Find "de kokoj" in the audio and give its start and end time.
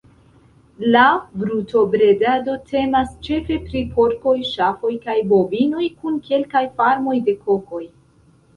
7.31-7.87